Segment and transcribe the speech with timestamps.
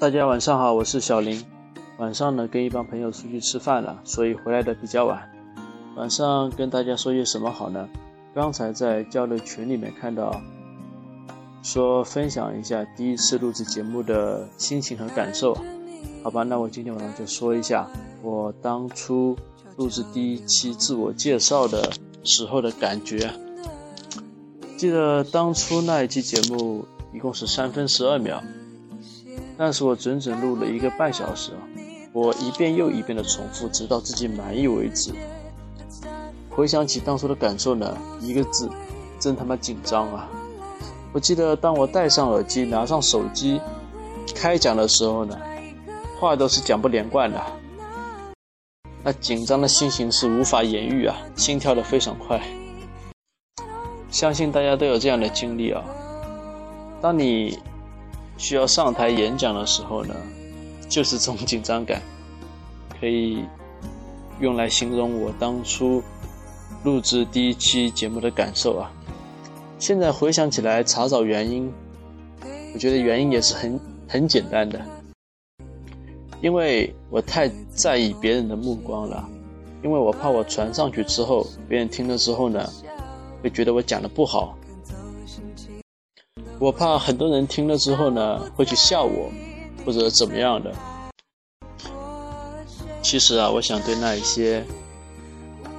[0.00, 1.44] 大家晚上好，我是小林。
[1.96, 5.28] 晚上呢，跟一帮朋友出去吃饭了，所以回来的比较晚。
[5.96, 7.88] 晚上跟大家说些什么好呢？
[8.32, 10.40] 刚才在交流群里面看到，
[11.64, 15.52] 说分享一下第一次录制节目的心情和感受。
[16.22, 17.84] 好吧，那我今天晚上就说一下
[18.22, 19.36] 我当初
[19.76, 21.90] 录制第一期自我介绍的
[22.22, 23.28] 时候的感觉。
[24.76, 28.40] 记得当初那一期节目一共是三分十二秒。
[29.60, 31.58] 但是我整整录了一个半小时啊！
[32.12, 35.12] 我一遍又一遍的重复，直到自己满意为止。
[36.48, 38.70] 回想起当初的感受呢，一个字，
[39.18, 40.28] 真他妈紧张啊！
[41.12, 43.60] 我记得当我戴上耳机、拿上手机
[44.32, 45.36] 开讲的时候呢，
[46.20, 47.42] 话都是讲不连贯的。
[49.02, 52.40] 那紧张的心情是无法言喻啊，心跳的非常快。
[54.08, 55.82] 相信大家都有这样的经历啊，
[57.00, 57.58] 当你。
[58.38, 60.14] 需要上台演讲的时候呢，
[60.88, 62.00] 就是这种紧张感，
[62.98, 63.44] 可以
[64.40, 66.02] 用来形容我当初
[66.84, 68.90] 录制第一期节目的感受啊。
[69.78, 71.72] 现在回想起来，查找原因，
[72.72, 74.80] 我觉得原因也是很很简单的，
[76.40, 79.28] 因为我太在意别人的目光了，
[79.84, 82.68] 因为我怕我传上去之后，别人听了之后呢，
[83.40, 84.57] 会觉得我讲的不好。
[86.60, 89.30] 我怕很多人听了之后呢，会去笑我，
[89.86, 90.74] 或者怎么样的。
[93.00, 94.64] 其实啊，我想对那一些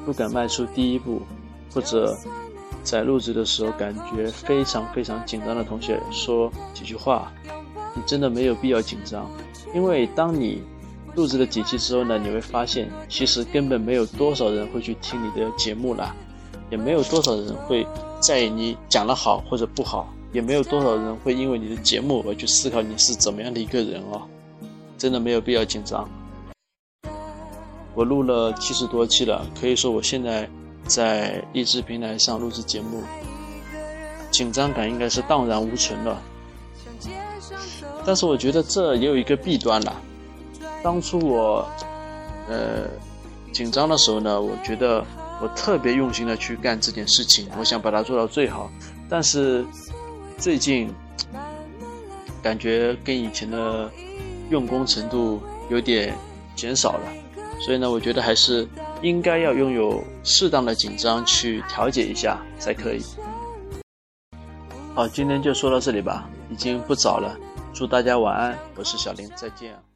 [0.06, 1.22] 不敢迈出第一步，
[1.74, 2.18] 或者
[2.82, 7.30] 在录制的时候感觉非常非常紧张的同学说几句话：
[7.94, 9.30] 你真的没有必要紧张，
[9.76, 10.64] 因为当你
[11.14, 16.16] 录制了几期之后呢，你会发现其实根本没有多少人会去听你的节目了，
[16.72, 17.86] 也没有多少人会
[18.22, 20.08] 在意你讲的好或者不好。
[20.32, 24.22] 也没有多少人会因为你的节目而去思考你是怎么样的一个人哦，
[24.98, 26.08] 真的没有必要紧张。
[27.96, 30.48] 我录了七十多期了，可以说我现在
[30.86, 33.02] 在励志平台上录制节目，
[34.30, 36.22] 紧张感应该是荡然无存了。
[38.06, 40.00] 但是我觉得这也有一个弊端了。
[40.84, 41.68] 当初我
[42.48, 42.88] 呃
[43.52, 45.04] 紧张的时候呢，我觉得
[45.42, 48.70] 我特别用心的去干这件事情，我想把它做到最好，
[49.10, 49.66] 但是。
[50.40, 50.90] 最近
[52.42, 53.92] 感觉跟以前的
[54.50, 56.16] 用功程度有点
[56.56, 57.12] 减少了，
[57.60, 58.66] 所以呢，我觉得还是
[59.02, 63.04] 应该要拥有适当的紧张去调节一下才可以。
[64.96, 67.38] 好，今天就说到这里吧，已经不早了，
[67.74, 69.89] 祝大家晚安，我是小林，再见。